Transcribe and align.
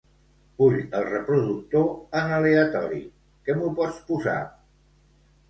Vull 0.61 0.77
el 0.99 1.03
reproductor 1.09 1.85
en 2.21 2.33
aleatori; 2.39 3.03
que 3.51 3.59
m'ho 3.61 3.71
pots 3.83 4.01
posar? 4.11 4.41